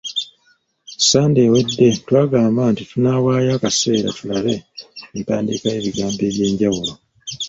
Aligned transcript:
Ssande 0.99 1.39
ewedde 1.47 1.87
twagamba 2.05 2.61
nti 2.71 2.83
tunaawaayo 2.89 3.49
akaseera 3.57 4.09
tulabe 4.17 4.53
empandiika 5.19 5.67
y’ebigambo 5.71 6.21
eby’enjawulo. 6.29 6.91